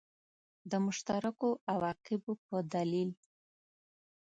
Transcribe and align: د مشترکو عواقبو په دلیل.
د 0.71 0.73
مشترکو 0.85 1.49
عواقبو 1.71 2.33
په 2.45 2.57
دلیل. 2.73 3.11